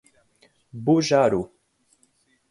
[0.87, 1.41] Bujaru